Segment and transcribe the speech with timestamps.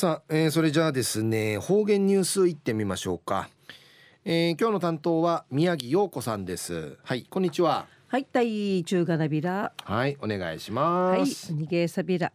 [0.00, 3.50] さあ、えー、それじゃあですね方言ニュースいってみましょうか、
[4.24, 6.96] えー、今日の担当は宮城陽子さんです。
[7.04, 7.84] はいこんにちは。
[8.08, 11.52] はいたい中華なびらはいお願いします。
[11.52, 12.32] はい逃げさびら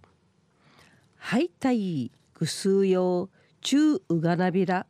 [1.18, 3.32] はいたいぐすうよ
[3.62, 4.86] 中うがなびら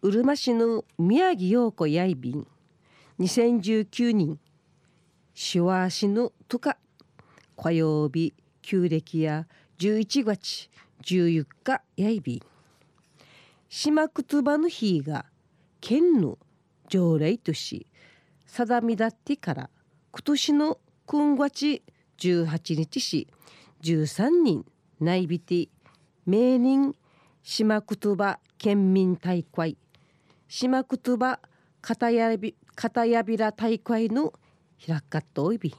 [0.00, 2.46] うるま市の宮城陽子やいびん。
[3.18, 4.38] 2019年
[5.34, 6.76] しわしのとか
[7.56, 8.32] 火曜日
[8.62, 9.48] 旧暦や
[9.82, 10.68] 11月
[11.02, 12.40] 14日やいび
[13.68, 15.24] 島くつばの日が
[15.80, 16.38] 県の
[16.88, 17.88] 条例とし
[18.46, 19.70] 定みだってから
[20.12, 21.82] 今年の今月
[22.18, 23.26] 18日し
[23.82, 24.64] 13人
[25.00, 25.68] 内びて
[26.26, 26.94] 名人
[27.42, 29.76] 島くつば県民大会
[30.46, 31.40] 島くつば
[31.80, 34.32] 片やび片やびら大会の
[34.86, 35.74] 開かっといび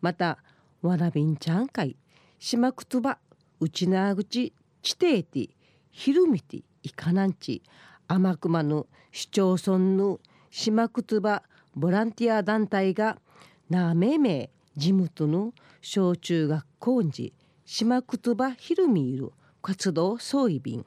[0.00, 0.38] また
[0.82, 1.96] わらびんちゃん会
[2.44, 3.18] 島くつば
[3.60, 5.48] うちなぐち地底て
[5.92, 7.62] ひるみていかなんち
[8.08, 10.18] 天熊の市町村の
[10.50, 11.44] 島くつば
[11.76, 13.16] ボランティア団体が
[13.70, 17.32] なめめ地元の小中学校に
[17.64, 19.30] 島くつばひるみいる
[19.62, 20.84] 活動総意便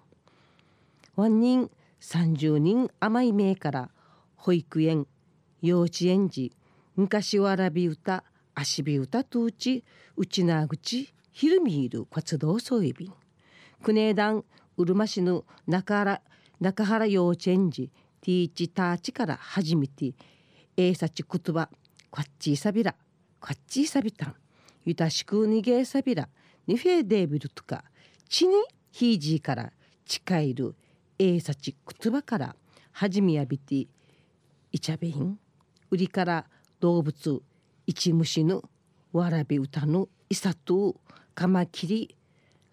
[1.16, 3.90] ワン人30人甘い名から
[4.36, 5.08] 保育園
[5.62, 6.52] 幼稚園児
[6.98, 9.86] 昔わらび歌足び歌とうち
[10.18, 13.12] うちなぐちひるみいる活動総意便
[13.84, 14.46] 国枝う
[14.86, 16.22] るま市の中原
[16.62, 17.92] 中原幼稚園児
[18.22, 20.14] ティーチターチから始めて
[20.78, 21.70] えいさちくとば
[22.10, 22.96] こっちいさびら
[23.42, 24.36] こっちいさびたん
[24.86, 26.30] ゆたしくにげさびら
[26.68, 27.84] にフェデービルとか
[28.30, 28.54] ちに
[28.94, 29.74] ひいじから
[30.06, 30.74] 近いる
[31.20, 32.56] えいさちくとばから
[32.94, 33.88] 始めやびて
[34.72, 35.38] いちゃべん
[35.92, 36.46] 売りから
[36.80, 37.42] 動物
[37.86, 38.64] 一虫の
[39.12, 40.96] わらび歌のいさと
[41.36, 42.16] カマキリ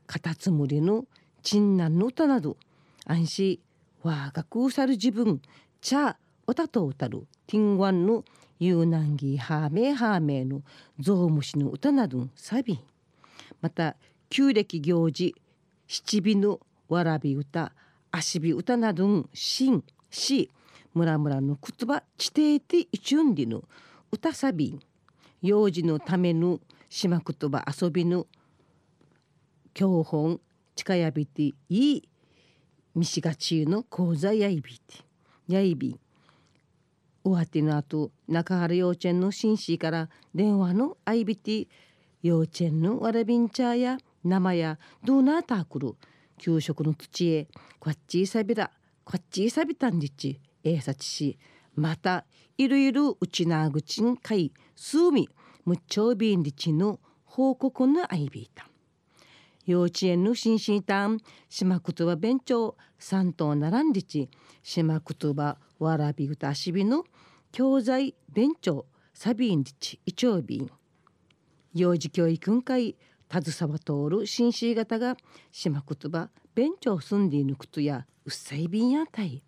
[0.06, 1.04] カタツムリの
[1.42, 2.56] チンナンの歌など
[3.04, 3.58] 安心
[4.04, 5.42] わがくうさる自分
[5.80, 8.24] ちゃおたとうたるティンワンの
[8.60, 10.62] ユーナンギーハーメーハーメーの
[11.00, 12.78] ゾウムシの歌などサビ。
[13.60, 13.96] また
[14.30, 15.34] 旧暦行事
[15.88, 17.72] 七尾のわらび歌
[18.12, 20.50] 足火歌などんしんし
[20.94, 23.64] 村々の言葉地底ていちゅんりの
[24.12, 24.78] 歌サビ。
[25.42, 28.28] 幼児のための島言葉遊びの
[29.74, 30.40] 教本
[30.74, 32.08] 近やびていい
[32.94, 35.04] みしがちの講座やいびて
[35.48, 35.98] やいび
[37.24, 41.68] おわってのあと中原幼稚園の紳士から電話のあいびて
[42.22, 45.94] 幼稚園のわらびんちゃや生やどうなーたくる
[46.38, 48.70] 給食の土へこっちいさびら
[49.04, 50.40] こっちいさびたんじち。
[50.64, 51.38] えいさちし
[51.74, 52.24] また
[52.56, 55.28] いるいるうちなぐちんかいすうみ
[55.64, 58.66] むっちょうびんりちの報告のあいびいた
[59.64, 61.18] 幼稚園の新進たん
[61.48, 64.28] 島くとば弁長三頭並んでち
[64.62, 67.04] 島くとばわらびうたしびの
[67.52, 70.70] 教材弁長サビンリチイチョウビン。
[71.74, 72.96] 幼児教育会
[73.30, 75.16] 携わ通る新進型が
[75.50, 79.42] 島くとば弁長住んでいぬくとやうっさいびんやたい。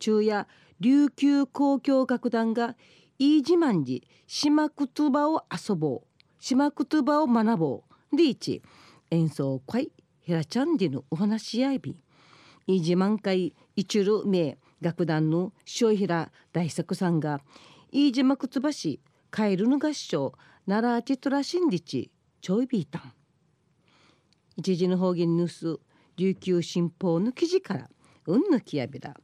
[0.00, 0.46] 昼夜
[0.80, 2.76] 琉球交響楽団が
[3.18, 7.94] 飯自慢寺島くとばを遊ぼう島くとばを学ぼう。
[8.16, 8.62] リーチ
[9.14, 9.90] 演奏会
[10.22, 11.96] ヘラチャンディのお話し合いび
[12.66, 17.40] 飯自慢会一る名楽団の塩平大作さんが
[17.92, 20.32] 飯島くつばしカエルの合唱
[20.66, 22.10] 奈良チトラシンリチ
[22.40, 23.12] ちょいビータン
[24.56, 25.78] 一時の方言ニュース
[26.16, 27.90] 琉球新報の記事から
[28.26, 29.14] うんぬきやびら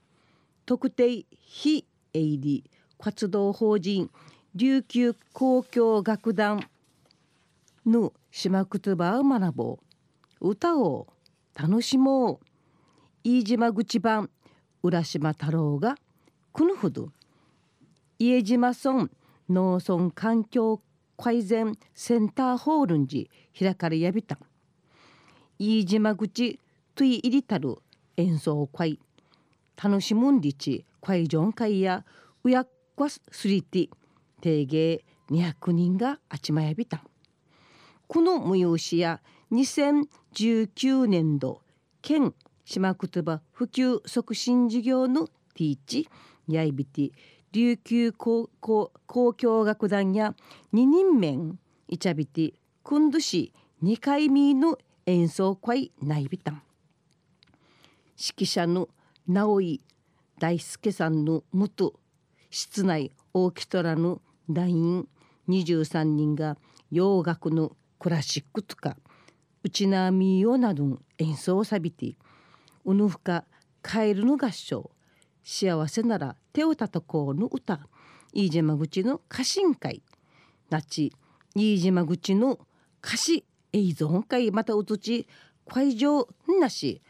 [0.66, 2.64] 特定非営利
[2.98, 4.10] 活動法人
[4.54, 6.60] 琉球交響楽団
[7.86, 9.78] の島くつばを学ぼ
[10.40, 10.50] う。
[10.50, 11.08] 歌を
[11.54, 12.38] 楽しもう。
[13.24, 14.30] 飯島口版
[14.82, 15.96] 浦島太郎が
[16.52, 17.10] このほど。
[18.18, 19.10] 家島村
[19.48, 20.80] 農村環境
[21.16, 24.38] 改善センターホールンジ開かれやびた。
[25.58, 26.58] 飯島口
[26.94, 27.76] とい入りたる
[28.16, 28.98] 演奏会。
[29.82, 32.04] 楽しむんりち会場会や
[32.44, 33.88] うやっこすりて
[34.40, 37.02] 定芸200人があちまやびた。
[38.12, 39.20] この催しや
[39.52, 41.62] 2019年度
[42.02, 42.34] 県
[42.64, 46.08] 島言葉普及促進事業のティーチ
[46.48, 47.12] やいびて
[47.52, 50.34] 琉球交交響楽団や
[50.72, 53.52] 二人面いちゃびてくんどし
[53.84, 54.76] 2回目の
[55.06, 56.62] 演奏会ないびたん。
[58.18, 58.88] 指揮者の
[59.28, 59.80] 直井
[60.40, 61.94] 大輔さんのもと
[62.50, 65.08] 室内オーケストラの団員
[65.48, 66.56] 23人が
[66.90, 68.96] 洋楽のクラシックとか
[69.62, 72.16] うちなみよなど演奏をさびて
[72.84, 73.44] うぬふか
[73.82, 74.90] カエルの合唱
[75.44, 77.78] 幸せなら手をたたこうの歌
[78.32, 80.02] 飯島口の家臣会
[80.70, 81.12] なち
[81.54, 82.58] 飯島口の
[83.04, 85.26] 歌詞映像会またうつち
[85.68, 86.26] 会場
[86.60, 87.02] なし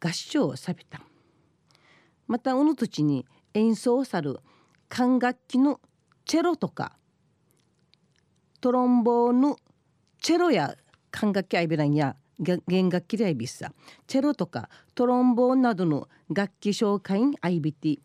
[0.00, 1.00] 合唱をさびた。
[2.26, 4.38] またうぬ土地に演奏さる
[4.88, 5.80] 管楽器の
[6.24, 6.96] チェロとか
[8.60, 9.56] トロンボーヌ
[10.20, 10.76] チェロや
[11.10, 13.72] 管楽器アイビランや弦楽器でアイビッサ
[14.06, 17.98] チェロとかトロンボーンなどの楽器紹介アイビティ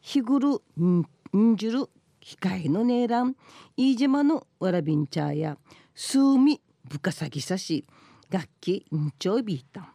[0.00, 0.48] 日ぐる
[0.78, 1.88] んじる
[2.22, 3.36] 控えのねえらん
[3.76, 5.58] 飯島のわらびんちゃや
[5.94, 7.84] 数味ぶかさぎさし。
[8.28, 9.94] 楽器んちょいびいた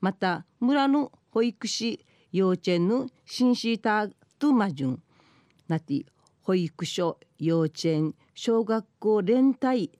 [0.00, 5.02] また村の保育士幼稚園のシンシータートゥマジュン
[5.66, 6.04] なて
[6.42, 9.90] 保育所幼稚園小学校連帯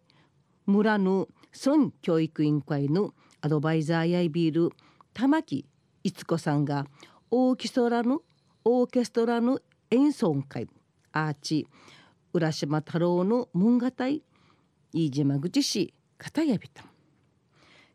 [0.69, 4.71] 村の村教育委員会のアドバイザーやいビール
[5.15, 5.65] 玉木
[6.05, 6.87] 逸子さんが
[7.31, 8.21] オーケストラの
[8.67, 9.61] オーケストラの
[9.91, 10.69] 演奏会
[11.11, 11.67] アーチ
[12.35, 14.23] 浦島太郎の文画隊
[14.93, 16.85] 飯島口市片やびた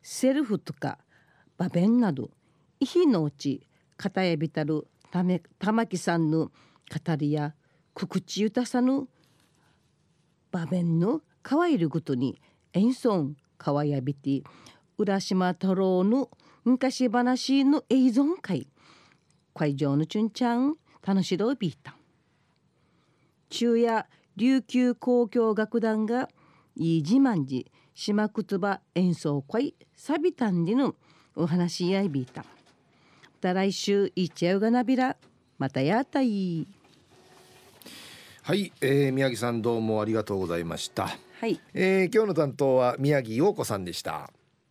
[0.02, 0.98] セルフとか
[1.60, 2.32] 場面など
[2.80, 3.68] 遺品のうち
[3.98, 4.88] 片やびたる
[5.60, 7.54] 玉木さんの語りや
[7.94, 9.08] くくちゆたさぬ
[10.52, 12.42] 場面のかわいるごとに
[12.74, 14.44] 演奏かわやびて
[14.98, 16.30] 浦島太郎の
[16.64, 18.68] 昔話の映像会
[19.54, 20.76] 会場のチュンちゃん
[21.06, 21.96] 楽しろびいた
[23.50, 24.06] 中夜
[24.36, 26.30] 琉球交響楽団が
[26.76, 30.96] 飯島寺島くつば演奏会サビタンでの
[31.36, 32.44] お話し合いびいた。
[33.42, 35.18] た来週いっちゃうがなびら
[35.60, 36.66] またやったい。
[38.42, 41.10] はい、えー、宮城さんどうもありがとうございました。
[41.44, 44.32] はい、えー、今日の担当は宮城陽子さんでした。